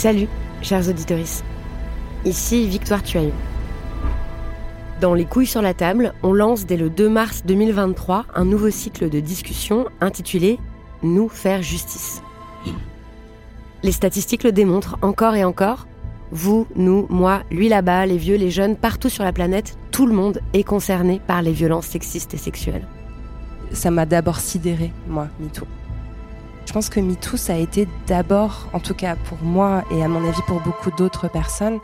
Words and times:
Salut, 0.00 0.28
chers 0.62 0.88
auditeurs. 0.88 1.18
Ici 2.24 2.66
Victoire 2.66 3.02
Tuaillon. 3.02 3.34
Dans 4.98 5.12
Les 5.12 5.26
couilles 5.26 5.44
sur 5.46 5.60
la 5.60 5.74
table, 5.74 6.14
on 6.22 6.32
lance 6.32 6.64
dès 6.64 6.78
le 6.78 6.88
2 6.88 7.10
mars 7.10 7.42
2023 7.44 8.24
un 8.34 8.46
nouveau 8.46 8.70
cycle 8.70 9.10
de 9.10 9.20
discussion 9.20 9.84
intitulé 10.00 10.58
Nous 11.02 11.28
faire 11.28 11.60
justice. 11.60 12.22
Les 13.82 13.92
statistiques 13.92 14.42
le 14.42 14.52
démontrent 14.52 14.96
encore 15.02 15.34
et 15.34 15.44
encore. 15.44 15.86
Vous, 16.32 16.66
nous, 16.76 17.06
moi, 17.10 17.42
lui 17.50 17.68
là-bas, 17.68 18.06
les 18.06 18.16
vieux, 18.16 18.36
les 18.36 18.50
jeunes, 18.50 18.76
partout 18.76 19.10
sur 19.10 19.22
la 19.22 19.34
planète, 19.34 19.76
tout 19.90 20.06
le 20.06 20.14
monde 20.14 20.40
est 20.54 20.64
concerné 20.64 21.20
par 21.26 21.42
les 21.42 21.52
violences 21.52 21.88
sexistes 21.88 22.32
et 22.32 22.38
sexuelles. 22.38 22.88
Ça 23.72 23.90
m'a 23.90 24.06
d'abord 24.06 24.40
sidéré, 24.40 24.92
moi, 25.06 25.28
MeToo. 25.40 25.66
Je 26.70 26.72
pense 26.72 26.88
que 26.88 27.00
MeToo, 27.00 27.36
ça 27.36 27.54
a 27.54 27.56
été 27.56 27.88
d'abord, 28.06 28.68
en 28.72 28.78
tout 28.78 28.94
cas 28.94 29.16
pour 29.16 29.38
moi 29.42 29.82
et 29.90 30.04
à 30.04 30.06
mon 30.06 30.24
avis 30.24 30.40
pour 30.46 30.60
beaucoup 30.60 30.92
d'autres 30.92 31.26
personnes, 31.26 31.80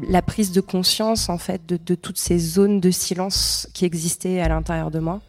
la 0.00 0.22
prise 0.22 0.52
de 0.52 0.62
conscience 0.62 1.28
en 1.28 1.36
fait 1.36 1.66
de, 1.66 1.76
de 1.76 1.94
toutes 1.94 2.16
ces 2.16 2.38
zones 2.38 2.80
de 2.80 2.90
silence 2.90 3.68
qui 3.74 3.84
existaient 3.84 4.40
à 4.40 4.48
l'intérieur 4.48 4.90
de 4.90 5.00
moi. 5.00 5.20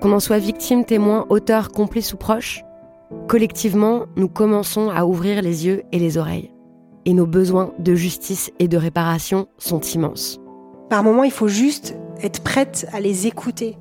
Qu'on 0.00 0.10
en 0.10 0.20
soit 0.20 0.38
victime, 0.38 0.86
témoin, 0.86 1.26
auteur, 1.28 1.68
complice 1.68 2.14
ou 2.14 2.16
proche, 2.16 2.64
collectivement, 3.28 4.06
nous 4.16 4.30
commençons 4.30 4.88
à 4.88 5.04
ouvrir 5.04 5.42
les 5.42 5.66
yeux 5.66 5.82
et 5.92 5.98
les 5.98 6.16
oreilles. 6.16 6.50
Et 7.04 7.12
nos 7.12 7.26
besoins 7.26 7.74
de 7.78 7.94
justice 7.94 8.50
et 8.58 8.68
de 8.68 8.78
réparation 8.78 9.48
sont 9.58 9.80
immenses. 9.80 10.40
Par 10.88 11.04
moments, 11.04 11.24
il 11.24 11.30
faut 11.30 11.48
juste 11.48 11.94
être 12.22 12.40
prête 12.42 12.86
à 12.92 13.00
les 13.00 13.26
écouter. 13.26 13.76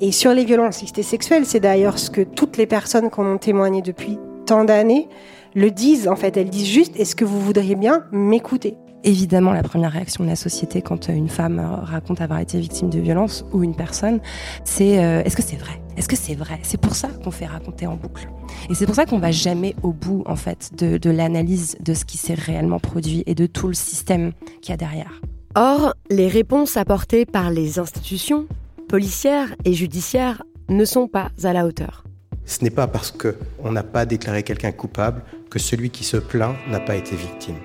Et 0.00 0.12
sur 0.12 0.32
les 0.32 0.44
violences 0.44 0.84
sexuelles, 1.02 1.46
c'est 1.46 1.60
d'ailleurs 1.60 1.98
ce 1.98 2.10
que 2.10 2.22
toutes 2.22 2.56
les 2.56 2.66
personnes 2.66 3.10
qui 3.10 3.20
en 3.20 3.26
ont 3.26 3.38
témoigné 3.38 3.82
depuis 3.82 4.18
tant 4.46 4.64
d'années 4.64 5.08
le 5.54 5.70
disent. 5.70 6.08
En 6.08 6.16
fait, 6.16 6.36
elles 6.36 6.50
disent 6.50 6.68
juste 6.68 6.98
est-ce 6.98 7.14
que 7.16 7.24
vous 7.24 7.40
voudriez 7.40 7.76
bien 7.76 8.04
m'écouter? 8.12 8.76
Évidemment, 9.06 9.52
la 9.52 9.62
première 9.62 9.92
réaction 9.92 10.24
de 10.24 10.30
la 10.30 10.36
société 10.36 10.80
quand 10.80 11.08
une 11.08 11.28
femme 11.28 11.60
raconte 11.82 12.22
avoir 12.22 12.40
été 12.40 12.58
victime 12.58 12.88
de 12.88 12.98
violence 12.98 13.44
ou 13.52 13.62
une 13.62 13.76
personne, 13.76 14.20
c'est 14.64 15.04
euh, 15.04 15.22
est-ce 15.24 15.36
que 15.36 15.42
c'est 15.42 15.56
vrai? 15.56 15.78
Est-ce 15.98 16.08
que 16.08 16.16
c'est 16.16 16.34
vrai? 16.34 16.58
C'est 16.62 16.80
pour 16.80 16.94
ça 16.94 17.08
qu'on 17.22 17.30
fait 17.30 17.44
raconter 17.44 17.86
en 17.86 17.96
boucle. 17.96 18.28
Et 18.70 18.74
c'est 18.74 18.86
pour 18.86 18.94
ça 18.94 19.04
qu'on 19.04 19.18
va 19.18 19.30
jamais 19.30 19.76
au 19.82 19.92
bout 19.92 20.22
en 20.24 20.36
fait 20.36 20.70
de, 20.78 20.96
de 20.96 21.10
l'analyse 21.10 21.76
de 21.80 21.92
ce 21.92 22.06
qui 22.06 22.16
s'est 22.16 22.34
réellement 22.34 22.78
produit 22.78 23.22
et 23.26 23.34
de 23.34 23.44
tout 23.44 23.68
le 23.68 23.74
système 23.74 24.32
qu'il 24.62 24.70
y 24.70 24.72
a 24.72 24.78
derrière. 24.78 25.20
Or, 25.56 25.94
les 26.10 26.26
réponses 26.26 26.76
apportées 26.76 27.26
par 27.26 27.50
les 27.50 27.78
institutions, 27.78 28.48
policières 28.88 29.54
et 29.64 29.72
judiciaires, 29.72 30.42
ne 30.68 30.84
sont 30.84 31.06
pas 31.06 31.28
à 31.44 31.52
la 31.52 31.64
hauteur. 31.64 32.02
Ce 32.44 32.64
n'est 32.64 32.70
pas 32.70 32.88
parce 32.88 33.12
qu'on 33.12 33.70
n'a 33.70 33.84
pas 33.84 34.04
déclaré 34.04 34.42
quelqu'un 34.42 34.72
coupable 34.72 35.22
que 35.50 35.60
celui 35.60 35.90
qui 35.90 36.02
se 36.02 36.16
plaint 36.16 36.56
n'a 36.68 36.80
pas 36.80 36.96
été 36.96 37.14
victime. 37.14 37.58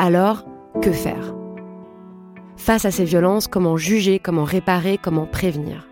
Alors, 0.00 0.44
que 0.82 0.90
faire? 0.90 1.36
Face 2.56 2.84
à 2.84 2.90
ces 2.90 3.04
violences, 3.04 3.46
comment 3.46 3.76
juger, 3.76 4.18
comment 4.18 4.44
réparer, 4.44 4.98
comment 5.00 5.26
prévenir? 5.26 5.88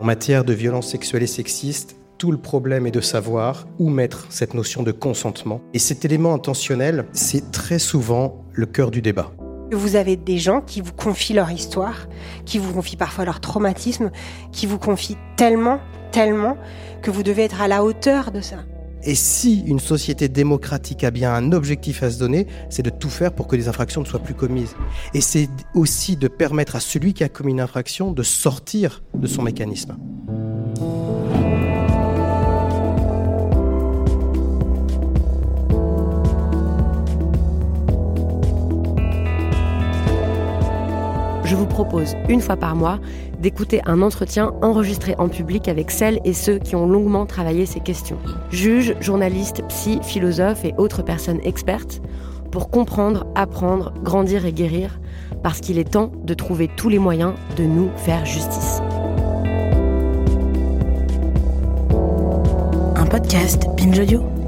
En 0.00 0.04
matière 0.04 0.44
de 0.44 0.52
violences 0.52 0.90
sexuelles 0.90 1.22
et 1.22 1.26
sexistes, 1.26 1.96
tout 2.20 2.30
le 2.30 2.38
problème 2.38 2.86
est 2.86 2.90
de 2.90 3.00
savoir 3.00 3.66
où 3.78 3.88
mettre 3.88 4.26
cette 4.28 4.52
notion 4.52 4.82
de 4.82 4.92
consentement. 4.92 5.62
Et 5.72 5.78
cet 5.78 6.04
élément 6.04 6.34
intentionnel, 6.34 7.06
c'est 7.14 7.50
très 7.50 7.78
souvent 7.78 8.44
le 8.52 8.66
cœur 8.66 8.90
du 8.90 9.00
débat. 9.00 9.32
Vous 9.72 9.96
avez 9.96 10.16
des 10.16 10.36
gens 10.36 10.60
qui 10.60 10.82
vous 10.82 10.92
confient 10.92 11.32
leur 11.32 11.50
histoire, 11.50 12.08
qui 12.44 12.58
vous 12.58 12.74
confient 12.74 12.98
parfois 12.98 13.24
leur 13.24 13.40
traumatisme, 13.40 14.10
qui 14.52 14.66
vous 14.66 14.78
confient 14.78 15.16
tellement, 15.38 15.80
tellement, 16.12 16.58
que 17.00 17.10
vous 17.10 17.22
devez 17.22 17.44
être 17.44 17.62
à 17.62 17.68
la 17.68 17.82
hauteur 17.82 18.32
de 18.32 18.42
ça. 18.42 18.58
Et 19.02 19.14
si 19.14 19.60
une 19.60 19.80
société 19.80 20.28
démocratique 20.28 21.04
a 21.04 21.10
bien 21.10 21.32
un 21.32 21.52
objectif 21.52 22.02
à 22.02 22.10
se 22.10 22.18
donner, 22.18 22.46
c'est 22.68 22.82
de 22.82 22.90
tout 22.90 23.08
faire 23.08 23.32
pour 23.32 23.46
que 23.46 23.56
les 23.56 23.66
infractions 23.66 24.02
ne 24.02 24.06
soient 24.06 24.20
plus 24.20 24.34
commises. 24.34 24.76
Et 25.14 25.22
c'est 25.22 25.48
aussi 25.74 26.18
de 26.18 26.28
permettre 26.28 26.76
à 26.76 26.80
celui 26.80 27.14
qui 27.14 27.24
a 27.24 27.30
commis 27.30 27.52
une 27.52 27.62
infraction 27.62 28.12
de 28.12 28.22
sortir 28.22 29.02
de 29.14 29.26
son 29.26 29.40
mécanisme. 29.40 29.96
Je 41.50 41.56
vous 41.56 41.66
propose 41.66 42.14
une 42.28 42.40
fois 42.40 42.56
par 42.56 42.76
mois 42.76 43.00
d'écouter 43.40 43.80
un 43.84 44.02
entretien 44.02 44.52
enregistré 44.62 45.16
en 45.18 45.28
public 45.28 45.66
avec 45.66 45.90
celles 45.90 46.20
et 46.24 46.32
ceux 46.32 46.58
qui 46.60 46.76
ont 46.76 46.86
longuement 46.86 47.26
travaillé 47.26 47.66
ces 47.66 47.80
questions. 47.80 48.18
Juges, 48.52 48.94
journalistes, 49.00 49.64
psy, 49.66 49.98
philosophes 50.04 50.64
et 50.64 50.74
autres 50.78 51.02
personnes 51.02 51.40
expertes 51.42 52.02
pour 52.52 52.70
comprendre, 52.70 53.26
apprendre, 53.34 53.92
grandir 54.00 54.46
et 54.46 54.52
guérir 54.52 55.00
parce 55.42 55.58
qu'il 55.58 55.78
est 55.78 55.90
temps 55.90 56.12
de 56.22 56.34
trouver 56.34 56.70
tous 56.76 56.88
les 56.88 57.00
moyens 57.00 57.32
de 57.56 57.64
nous 57.64 57.90
faire 57.96 58.24
justice. 58.24 58.80
Un 62.94 63.06
podcast 63.06 63.66
Binge 63.76 63.98
Audio. 63.98 64.39